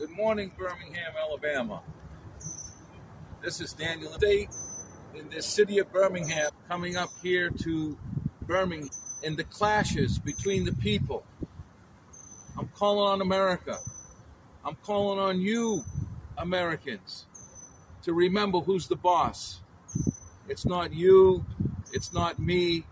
Good 0.00 0.16
morning, 0.16 0.50
Birmingham, 0.56 1.12
Alabama. 1.14 1.82
This 3.42 3.60
is 3.60 3.74
Daniel 3.74 4.10
State 4.12 4.48
in 5.14 5.28
the 5.28 5.42
city 5.42 5.78
of 5.78 5.92
Birmingham, 5.92 6.52
coming 6.68 6.96
up 6.96 7.10
here 7.22 7.50
to 7.64 7.98
Birmingham 8.46 8.88
in 9.22 9.36
the 9.36 9.44
clashes 9.44 10.18
between 10.18 10.64
the 10.64 10.72
people. 10.72 11.22
I'm 12.58 12.68
calling 12.68 13.12
on 13.12 13.20
America. 13.20 13.76
I'm 14.64 14.74
calling 14.76 15.18
on 15.18 15.38
you, 15.38 15.84
Americans, 16.38 17.26
to 18.00 18.14
remember 18.14 18.60
who's 18.60 18.88
the 18.88 18.96
boss. 18.96 19.60
It's 20.48 20.64
not 20.64 20.94
you, 20.94 21.44
it's 21.92 22.14
not 22.14 22.38
me, 22.38 22.86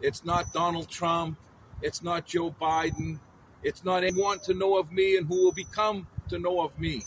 it's 0.00 0.24
not 0.24 0.50
Donald 0.54 0.88
Trump, 0.88 1.36
it's 1.82 2.02
not 2.02 2.24
Joe 2.24 2.54
Biden, 2.58 3.20
it's 3.62 3.84
not 3.84 4.02
anyone 4.02 4.38
to 4.44 4.54
know 4.54 4.78
of 4.78 4.90
me 4.90 5.18
and 5.18 5.26
who 5.26 5.44
will 5.44 5.52
become 5.52 6.06
to 6.28 6.38
know 6.38 6.60
of 6.60 6.78
me. 6.78 7.02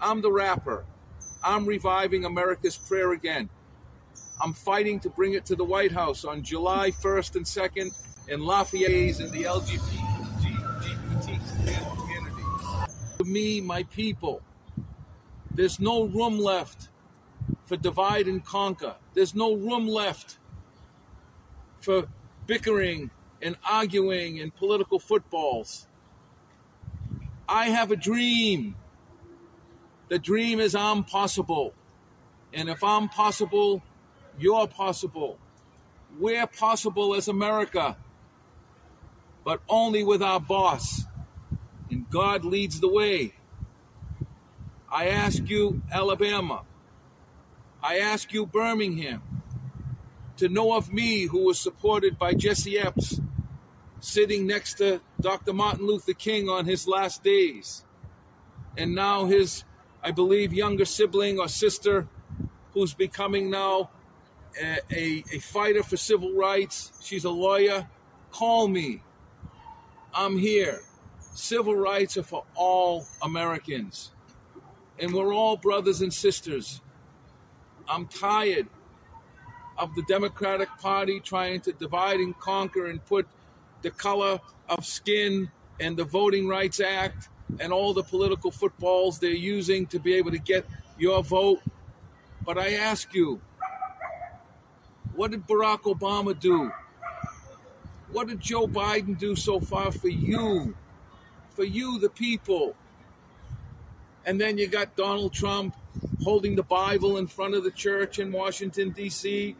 I'm 0.00 0.20
the 0.20 0.32
rapper. 0.32 0.84
I'm 1.44 1.66
reviving 1.66 2.24
America's 2.24 2.76
prayer 2.76 3.12
again. 3.12 3.48
I'm 4.42 4.52
fighting 4.52 4.98
to 5.00 5.10
bring 5.10 5.34
it 5.34 5.44
to 5.46 5.56
the 5.56 5.64
White 5.64 5.92
House 5.92 6.24
on 6.24 6.42
July 6.42 6.90
1st 6.90 7.36
and 7.36 7.44
2nd 7.44 8.28
in 8.28 8.40
Lafayette's 8.40 9.20
and 9.20 9.30
the 9.30 9.44
LGBT 9.44 10.40
community. 12.00 12.42
To 13.18 13.24
me, 13.24 13.60
my 13.60 13.84
people, 13.84 14.42
there's 15.54 15.78
no 15.78 16.04
room 16.04 16.38
left 16.38 16.88
for 17.64 17.76
divide 17.76 18.26
and 18.26 18.44
conquer. 18.44 18.94
There's 19.14 19.34
no 19.34 19.54
room 19.54 19.86
left 19.86 20.38
for 21.80 22.08
bickering 22.46 23.10
and 23.42 23.56
arguing 23.68 24.40
and 24.40 24.54
political 24.54 24.98
footballs. 24.98 25.86
I 27.52 27.68
have 27.68 27.90
a 27.90 27.96
dream. 27.96 28.76
The 30.08 30.18
dream 30.18 30.58
is 30.58 30.74
I'm 30.74 31.04
possible. 31.04 31.74
And 32.54 32.70
if 32.70 32.82
I'm 32.82 33.10
possible, 33.10 33.82
you're 34.38 34.66
possible. 34.66 35.36
We're 36.18 36.46
possible 36.46 37.14
as 37.14 37.28
America, 37.28 37.98
but 39.44 39.60
only 39.68 40.02
with 40.02 40.22
our 40.22 40.40
boss. 40.40 41.02
And 41.90 42.08
God 42.08 42.42
leads 42.42 42.80
the 42.80 42.88
way. 42.88 43.34
I 44.90 45.08
ask 45.08 45.46
you, 45.46 45.82
Alabama. 45.92 46.62
I 47.82 47.98
ask 47.98 48.32
you, 48.32 48.46
Birmingham, 48.46 49.22
to 50.38 50.48
know 50.48 50.74
of 50.74 50.90
me 50.90 51.26
who 51.26 51.44
was 51.44 51.58
supported 51.58 52.18
by 52.18 52.32
Jesse 52.32 52.78
Epps 52.78 53.20
sitting 54.02 54.48
next 54.48 54.74
to 54.74 55.00
Dr. 55.20 55.52
Martin 55.52 55.86
Luther 55.86 56.12
King 56.12 56.48
on 56.48 56.66
his 56.66 56.88
last 56.88 57.22
days. 57.22 57.84
And 58.76 58.96
now 58.96 59.26
his, 59.26 59.62
I 60.02 60.10
believe, 60.10 60.52
younger 60.52 60.84
sibling 60.84 61.38
or 61.38 61.46
sister, 61.46 62.08
who's 62.74 62.94
becoming 62.94 63.48
now 63.48 63.90
a, 64.60 64.78
a, 64.90 65.24
a 65.32 65.38
fighter 65.38 65.84
for 65.84 65.96
civil 65.96 66.32
rights. 66.32 66.92
She's 67.00 67.24
a 67.24 67.30
lawyer. 67.30 67.88
Call 68.32 68.66
me. 68.66 69.02
I'm 70.12 70.36
here. 70.36 70.80
Civil 71.20 71.76
rights 71.76 72.16
are 72.16 72.24
for 72.24 72.44
all 72.56 73.06
Americans. 73.22 74.10
And 74.98 75.14
we're 75.14 75.32
all 75.32 75.56
brothers 75.56 76.00
and 76.00 76.12
sisters. 76.12 76.80
I'm 77.88 78.08
tired 78.08 78.66
of 79.78 79.94
the 79.94 80.02
Democratic 80.02 80.68
Party 80.80 81.20
trying 81.20 81.60
to 81.60 81.72
divide 81.72 82.18
and 82.18 82.36
conquer 82.40 82.86
and 82.86 83.04
put 83.04 83.28
the 83.82 83.90
color 83.90 84.40
of 84.68 84.86
skin 84.86 85.50
and 85.80 85.96
the 85.96 86.04
Voting 86.04 86.48
Rights 86.48 86.80
Act 86.80 87.28
and 87.60 87.72
all 87.72 87.92
the 87.92 88.02
political 88.02 88.50
footballs 88.50 89.18
they're 89.18 89.30
using 89.30 89.86
to 89.88 89.98
be 89.98 90.14
able 90.14 90.30
to 90.30 90.38
get 90.38 90.66
your 90.98 91.22
vote. 91.22 91.60
But 92.44 92.58
I 92.58 92.74
ask 92.74 93.12
you, 93.14 93.40
what 95.14 95.30
did 95.30 95.46
Barack 95.46 95.82
Obama 95.82 96.38
do? 96.38 96.72
What 98.10 98.28
did 98.28 98.40
Joe 98.40 98.66
Biden 98.66 99.18
do 99.18 99.36
so 99.36 99.60
far 99.60 99.92
for 99.92 100.08
you? 100.08 100.74
For 101.50 101.64
you, 101.64 101.98
the 101.98 102.08
people. 102.08 102.74
And 104.24 104.40
then 104.40 104.58
you 104.58 104.68
got 104.68 104.96
Donald 104.96 105.32
Trump 105.32 105.76
holding 106.22 106.56
the 106.56 106.62
Bible 106.62 107.18
in 107.18 107.26
front 107.26 107.54
of 107.54 107.64
the 107.64 107.70
church 107.70 108.18
in 108.18 108.32
Washington, 108.32 108.90
D.C., 108.90 109.56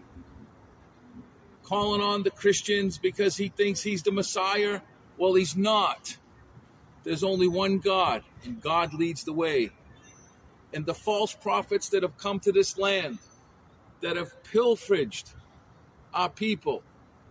calling 1.73 2.03
on 2.03 2.23
the 2.23 2.31
Christians 2.31 2.99
because 2.99 3.35
he 3.35 3.49
thinks 3.49 3.81
he's 3.81 4.03
the 4.03 4.13
Messiah. 4.13 4.83
Well, 5.17 5.33
he's 5.33 5.57
not. 5.57 6.15
There's 7.03 7.25
only 7.25 7.49
one 7.49 7.79
God, 7.79 8.23
and 8.45 8.61
God 8.61 8.93
leads 8.93 9.25
the 9.25 9.33
way. 9.33 9.71
And 10.75 10.85
the 10.85 10.93
false 10.93 11.35
prophets 11.35 11.89
that 11.89 12.03
have 12.03 12.19
come 12.19 12.41
to 12.41 12.53
this 12.53 12.77
land, 12.77 13.21
that 14.03 14.17
have 14.17 14.45
pilfered 14.45 15.15
our 16.13 16.29
people, 16.29 16.83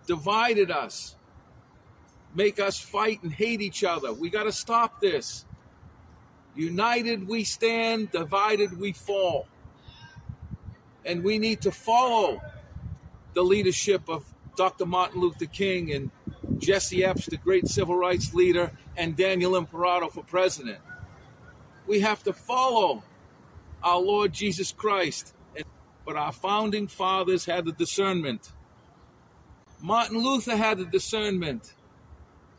divided 0.07 0.71
us, 0.71 1.15
make 2.33 2.59
us 2.59 2.79
fight 2.79 3.21
and 3.21 3.31
hate 3.31 3.61
each 3.61 3.83
other. 3.83 4.11
We 4.11 4.31
got 4.31 4.45
to 4.45 4.51
stop 4.51 4.99
this. 4.99 5.45
United 6.55 7.27
we 7.27 7.43
stand, 7.43 8.09
divided 8.09 8.79
we 8.79 8.91
fall. 8.91 9.45
And 11.05 11.23
we 11.23 11.37
need 11.37 11.61
to 11.61 11.71
follow 11.71 12.41
the 13.33 13.43
leadership 13.43 14.09
of 14.09 14.30
Dr. 14.55 14.85
Martin 14.85 15.21
Luther 15.21 15.45
King 15.45 15.91
and 15.91 16.11
Jesse 16.57 17.03
Epps, 17.03 17.25
the 17.25 17.37
great 17.37 17.67
civil 17.67 17.95
rights 17.95 18.33
leader, 18.33 18.71
and 18.97 19.15
Daniel 19.15 19.55
Imperato 19.55 20.09
for 20.09 20.23
president. 20.23 20.79
We 21.87 22.01
have 22.01 22.23
to 22.23 22.33
follow 22.33 23.03
our 23.83 23.99
Lord 23.99 24.33
Jesus 24.33 24.71
Christ. 24.71 25.33
But 26.05 26.15
our 26.15 26.31
founding 26.31 26.87
fathers 26.87 27.45
had 27.45 27.65
the 27.65 27.71
discernment. 27.71 28.51
Martin 29.79 30.17
Luther 30.17 30.57
had 30.57 30.79
the 30.79 30.85
discernment. 30.85 31.73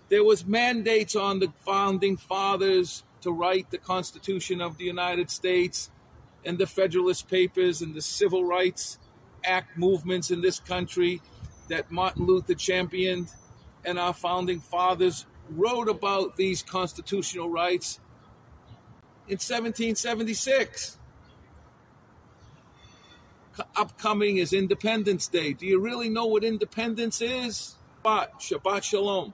There 0.09 0.25
was 0.25 0.47
mandates 0.47 1.17
on 1.17 1.41
the 1.41 1.53
founding 1.65 2.17
fathers 2.17 3.03
to 3.23 3.33
write 3.33 3.71
the 3.71 3.79
Constitution 3.79 4.61
of 4.61 4.79
the 4.79 4.85
United 4.85 5.31
States 5.31 5.91
and 6.45 6.59
the 6.59 6.67
Federalist 6.67 7.29
Papers 7.29 7.83
and 7.83 7.95
the 7.95 8.03
Civil 8.03 8.45
Rights 8.45 8.99
Act 9.45 9.77
movements 9.77 10.31
in 10.31 10.41
this 10.41 10.61
country 10.61 11.21
that 11.73 11.91
Martin 11.91 12.27
Luther 12.27 12.53
championed 12.53 13.29
and 13.87 13.99
our 13.99 14.13
founding 14.13 14.61
fathers 14.61 15.25
wrote 15.49 15.89
about 15.89 16.37
these 16.37 16.63
constitutional 16.63 17.49
rights 17.49 17.99
in 19.27 19.39
1776. 19.39 20.99
Upcoming 23.75 24.37
is 24.37 24.53
Independence 24.53 25.29
Day. 25.29 25.55
Do 25.55 25.65
you 25.65 25.81
really 25.81 26.11
know 26.11 26.27
what 26.27 26.45
independence 26.45 27.23
is? 27.23 27.77
Shabbat, 28.05 28.35
Shabbat 28.39 28.83
Shalom. 28.83 29.33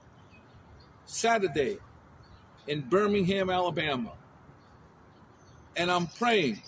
Saturday 1.05 1.77
in 2.67 2.79
Birmingham, 2.79 3.49
Alabama. 3.49 4.13
And 5.75 5.91
I'm 5.91 6.07
praying 6.07 6.61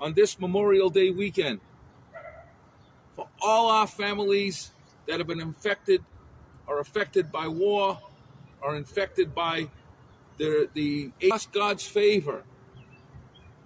on 0.00 0.14
this 0.14 0.38
Memorial 0.38 0.88
Day 0.88 1.10
weekend 1.10 1.58
for 3.16 3.26
all 3.42 3.70
our 3.70 3.88
families 3.88 4.70
that 5.06 5.18
have 5.18 5.26
been 5.26 5.40
infected 5.40 6.04
are 6.68 6.80
affected 6.80 7.30
by 7.30 7.46
war 7.46 7.98
are 8.62 8.76
infected 8.76 9.34
by 9.34 9.68
the, 10.38 10.68
the 10.74 11.10
God's 11.52 11.86
favor. 11.86 12.42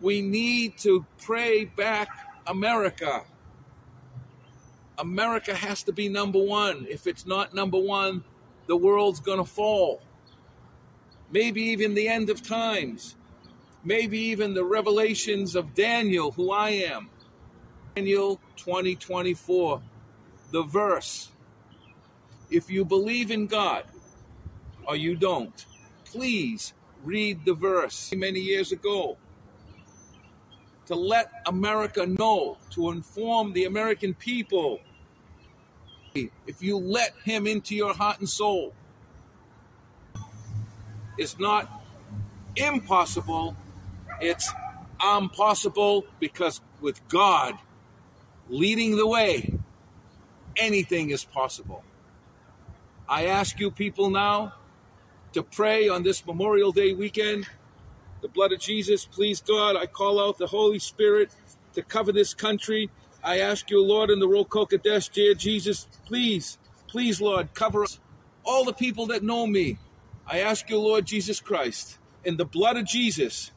We 0.00 0.20
need 0.20 0.78
to 0.78 1.04
pray 1.22 1.64
back 1.64 2.08
America. 2.46 3.24
America 4.98 5.54
has 5.54 5.82
to 5.84 5.92
be 5.92 6.08
number 6.08 6.38
one. 6.38 6.86
If 6.88 7.06
it's 7.06 7.26
not 7.26 7.54
number 7.54 7.78
one, 7.78 8.24
the 8.66 8.76
world's 8.76 9.20
going 9.20 9.38
to 9.38 9.44
fall. 9.44 10.02
Maybe 11.32 11.62
even 11.62 11.94
the 11.94 12.08
end 12.08 12.28
of 12.28 12.42
times. 12.42 13.16
Maybe 13.84 14.18
even 14.18 14.52
the 14.52 14.64
revelations 14.64 15.56
of 15.56 15.74
Daniel, 15.74 16.32
who 16.32 16.50
I 16.50 16.70
am. 16.70 17.08
Daniel 17.94 18.40
2024, 18.56 19.82
the 20.50 20.62
verse. 20.62 21.28
If 22.50 22.70
you 22.70 22.84
believe 22.84 23.30
in 23.30 23.46
God 23.46 23.84
or 24.86 24.96
you 24.96 25.16
don't, 25.16 25.64
please 26.04 26.72
read 27.04 27.44
the 27.44 27.54
verse 27.54 28.12
many 28.14 28.40
years 28.40 28.72
ago 28.72 29.16
to 30.86 30.96
let 30.96 31.30
America 31.46 32.04
know, 32.04 32.58
to 32.70 32.90
inform 32.90 33.52
the 33.52 33.64
American 33.64 34.12
people. 34.14 34.80
If 36.14 36.60
you 36.60 36.78
let 36.78 37.14
him 37.24 37.46
into 37.46 37.76
your 37.76 37.94
heart 37.94 38.18
and 38.18 38.28
soul, 38.28 38.74
it's 41.16 41.38
not 41.38 41.70
impossible, 42.56 43.56
it's 44.20 44.50
impossible 45.00 46.06
because 46.18 46.60
with 46.80 47.06
God 47.08 47.54
leading 48.48 48.96
the 48.96 49.06
way, 49.06 49.59
anything 50.60 51.10
is 51.10 51.24
possible. 51.24 51.82
I 53.08 53.26
ask 53.26 53.58
you 53.58 53.70
people 53.70 54.10
now 54.10 54.54
to 55.32 55.42
pray 55.42 55.88
on 55.88 56.04
this 56.04 56.24
Memorial 56.24 56.70
Day 56.70 56.92
weekend 56.92 57.46
the 58.20 58.28
blood 58.28 58.52
of 58.52 58.60
Jesus. 58.60 59.04
Please, 59.04 59.40
God, 59.40 59.76
I 59.76 59.86
call 59.86 60.20
out 60.20 60.38
the 60.38 60.46
Holy 60.46 60.78
Spirit 60.78 61.30
to 61.74 61.82
cover 61.82 62.12
this 62.12 62.34
country. 62.34 62.90
I 63.22 63.38
ask 63.38 63.70
you, 63.70 63.82
Lord, 63.82 64.10
in 64.10 64.18
the 64.18 64.28
Ruach 64.28 64.48
HaKodesh, 64.48 65.12
dear 65.12 65.34
Jesus, 65.34 65.86
please, 66.04 66.58
please, 66.86 67.20
Lord, 67.20 67.54
cover 67.54 67.84
us. 67.84 67.98
All 68.44 68.64
the 68.64 68.72
people 68.72 69.06
that 69.06 69.22
know 69.22 69.46
me, 69.46 69.78
I 70.26 70.40
ask 70.40 70.68
you, 70.70 70.78
Lord 70.78 71.06
Jesus 71.06 71.40
Christ, 71.40 71.98
in 72.24 72.36
the 72.36 72.44
blood 72.44 72.76
of 72.76 72.86
Jesus, 72.86 73.52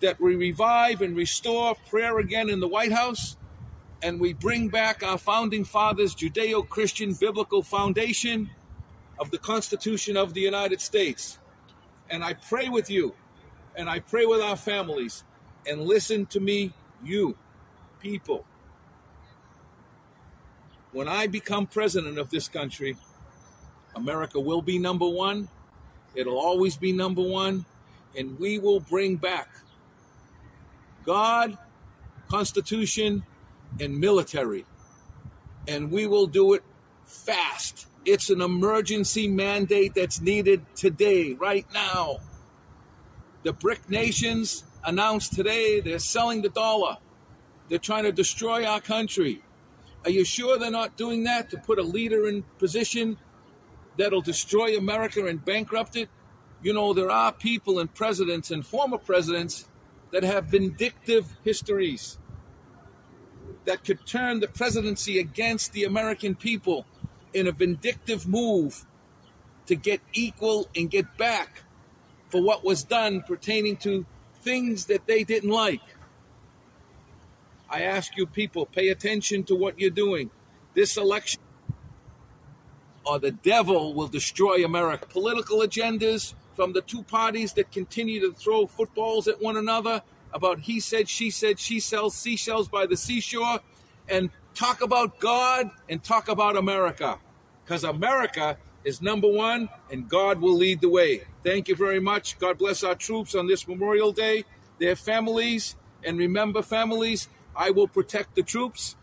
that 0.00 0.20
we 0.20 0.34
revive 0.34 1.00
and 1.00 1.16
restore 1.16 1.74
prayer 1.88 2.18
again 2.18 2.48
in 2.48 2.60
the 2.60 2.68
White 2.68 2.92
House 2.92 3.36
and 4.02 4.18
we 4.18 4.32
bring 4.32 4.68
back 4.68 5.02
our 5.02 5.18
founding 5.18 5.64
fathers' 5.64 6.14
Judeo 6.14 6.68
Christian 6.68 7.14
biblical 7.14 7.62
foundation 7.62 8.50
of 9.18 9.30
the 9.30 9.38
Constitution 9.38 10.16
of 10.16 10.34
the 10.34 10.40
United 10.40 10.80
States. 10.80 11.38
And 12.10 12.24
I 12.24 12.34
pray 12.34 12.68
with 12.68 12.90
you, 12.90 13.14
and 13.76 13.88
I 13.88 14.00
pray 14.00 14.26
with 14.26 14.40
our 14.40 14.56
families, 14.56 15.24
and 15.66 15.82
listen 15.82 16.26
to 16.26 16.40
me, 16.40 16.72
you 17.04 17.36
people. 18.00 18.44
When 20.90 21.08
I 21.08 21.26
become 21.26 21.66
president 21.66 22.18
of 22.18 22.28
this 22.30 22.48
country, 22.48 22.96
America 23.94 24.40
will 24.40 24.60
be 24.60 24.78
number 24.78 25.08
one. 25.08 25.48
It'll 26.14 26.38
always 26.38 26.76
be 26.76 26.92
number 26.92 27.22
one. 27.22 27.64
And 28.16 28.38
we 28.38 28.58
will 28.58 28.80
bring 28.80 29.16
back 29.16 29.48
God, 31.06 31.56
Constitution, 32.28 33.24
and 33.80 33.98
military. 33.98 34.64
And 35.68 35.90
we 35.90 36.06
will 36.06 36.26
do 36.26 36.54
it 36.54 36.62
fast. 37.04 37.86
It's 38.04 38.30
an 38.30 38.40
emergency 38.40 39.28
mandate 39.28 39.94
that's 39.94 40.20
needed 40.20 40.64
today, 40.74 41.34
right 41.34 41.66
now. 41.72 42.18
The 43.44 43.52
BRIC 43.52 43.88
nations 43.90 44.64
announced 44.84 45.34
today 45.34 45.80
they're 45.80 45.98
selling 45.98 46.42
the 46.42 46.48
dollar. 46.48 46.96
They're 47.68 47.78
trying 47.78 48.04
to 48.04 48.12
destroy 48.12 48.64
our 48.64 48.80
country. 48.80 49.42
Are 50.04 50.10
you 50.10 50.24
sure 50.24 50.58
they're 50.58 50.70
not 50.70 50.96
doing 50.96 51.24
that 51.24 51.50
to 51.50 51.58
put 51.58 51.78
a 51.78 51.82
leader 51.82 52.28
in 52.28 52.42
position 52.58 53.18
that'll 53.96 54.20
destroy 54.20 54.76
America 54.76 55.26
and 55.26 55.44
bankrupt 55.44 55.96
it? 55.96 56.08
You 56.62 56.72
know, 56.72 56.92
there 56.92 57.10
are 57.10 57.32
people 57.32 57.78
and 57.78 57.92
presidents 57.92 58.50
and 58.50 58.66
former 58.66 58.98
presidents 58.98 59.68
that 60.10 60.24
have 60.24 60.46
vindictive 60.46 61.36
histories 61.44 62.18
that 63.64 63.84
could 63.84 64.04
turn 64.06 64.40
the 64.40 64.48
presidency 64.48 65.18
against 65.18 65.72
the 65.72 65.84
American 65.84 66.34
people 66.34 66.86
in 67.32 67.46
a 67.46 67.52
vindictive 67.52 68.26
move 68.26 68.84
to 69.66 69.74
get 69.74 70.00
equal 70.12 70.68
and 70.76 70.90
get 70.90 71.16
back 71.16 71.62
for 72.28 72.42
what 72.42 72.64
was 72.64 72.82
done 72.84 73.22
pertaining 73.22 73.76
to 73.76 74.04
things 74.42 74.86
that 74.86 75.06
they 75.06 75.24
didn't 75.24 75.50
like. 75.50 75.82
I 77.70 77.82
ask 77.82 78.16
you, 78.16 78.26
people, 78.26 78.66
pay 78.66 78.88
attention 78.88 79.44
to 79.44 79.54
what 79.54 79.78
you're 79.78 79.90
doing. 79.90 80.30
This 80.74 80.96
election, 80.96 81.40
or 83.06 83.18
the 83.18 83.30
devil 83.30 83.94
will 83.94 84.08
destroy 84.08 84.64
America. 84.64 85.06
Political 85.06 85.60
agendas 85.60 86.34
from 86.54 86.72
the 86.72 86.82
two 86.82 87.02
parties 87.02 87.54
that 87.54 87.72
continue 87.72 88.20
to 88.20 88.32
throw 88.32 88.66
footballs 88.66 89.26
at 89.26 89.40
one 89.40 89.56
another 89.56 90.02
about 90.32 90.60
he 90.60 90.80
said, 90.80 91.08
she 91.08 91.30
said, 91.30 91.58
she 91.58 91.80
sells 91.80 92.14
seashells 92.14 92.68
by 92.68 92.86
the 92.86 92.96
seashore, 92.96 93.60
and 94.08 94.30
talk 94.54 94.82
about 94.82 95.18
God 95.18 95.70
and 95.88 96.02
talk 96.02 96.28
about 96.28 96.56
America. 96.56 97.18
Because 97.64 97.84
America 97.84 98.56
is 98.84 99.00
number 99.00 99.28
one 99.28 99.68
and 99.90 100.08
God 100.08 100.40
will 100.40 100.56
lead 100.56 100.80
the 100.80 100.88
way. 100.88 101.22
Thank 101.42 101.68
you 101.68 101.76
very 101.76 102.00
much. 102.00 102.38
God 102.38 102.58
bless 102.58 102.82
our 102.82 102.94
troops 102.94 103.34
on 103.34 103.46
this 103.46 103.66
Memorial 103.66 104.12
Day, 104.12 104.44
their 104.78 104.96
families, 104.96 105.76
and 106.04 106.18
remember, 106.18 106.62
families, 106.62 107.28
I 107.54 107.70
will 107.70 107.88
protect 107.88 108.34
the 108.34 108.42
troops 108.42 108.96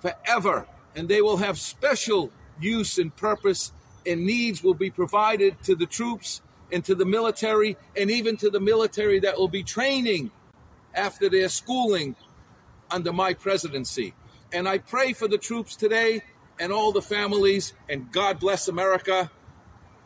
forever, 0.00 0.66
and 0.96 1.08
they 1.08 1.22
will 1.22 1.36
have 1.36 1.58
special 1.58 2.32
use 2.60 2.98
and 2.98 3.14
purpose, 3.14 3.72
and 4.06 4.26
needs 4.26 4.62
will 4.64 4.74
be 4.74 4.90
provided 4.90 5.62
to 5.64 5.76
the 5.76 5.86
troops 5.86 6.42
and 6.72 6.84
to 6.84 6.94
the 6.94 7.04
military, 7.04 7.76
and 7.96 8.10
even 8.10 8.36
to 8.38 8.50
the 8.50 8.60
military 8.60 9.20
that 9.20 9.38
will 9.38 9.48
be 9.48 9.62
training 9.62 10.30
after 10.94 11.28
their 11.28 11.48
schooling 11.48 12.16
under 12.90 13.12
my 13.12 13.34
presidency. 13.34 14.14
And 14.52 14.68
I 14.68 14.78
pray 14.78 15.12
for 15.12 15.28
the 15.28 15.38
troops 15.38 15.76
today 15.76 16.22
and 16.58 16.72
all 16.72 16.92
the 16.92 17.02
families, 17.02 17.74
and 17.88 18.10
God 18.10 18.40
bless 18.40 18.68
America. 18.68 19.30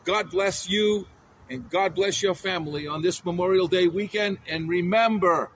God 0.03 0.29
bless 0.29 0.69
you, 0.69 1.07
and 1.49 1.69
God 1.69 1.95
bless 1.95 2.21
your 2.21 2.35
family 2.35 2.87
on 2.87 3.01
this 3.01 3.23
Memorial 3.25 3.67
Day 3.67 3.87
weekend. 3.87 4.37
And 4.47 4.69
remember, 4.69 5.49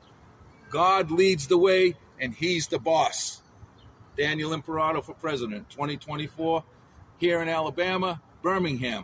God 0.69 1.11
leads 1.11 1.47
the 1.47 1.57
way, 1.57 1.95
and 2.19 2.33
He's 2.33 2.67
the 2.67 2.79
boss. 2.79 3.41
Daniel 4.17 4.53
Imperato 4.53 5.01
for 5.01 5.13
President 5.13 5.69
2024 5.69 6.63
here 7.19 7.41
in 7.41 7.49
Alabama, 7.49 8.21
Birmingham. 8.41 9.03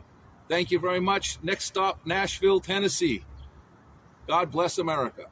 Thank 0.49 0.71
you 0.71 0.79
very 0.79 0.99
much. 0.99 1.37
Next 1.43 1.65
stop, 1.65 2.05
Nashville, 2.05 2.59
Tennessee. 2.59 3.23
God 4.27 4.51
bless 4.51 4.77
America. 4.77 5.25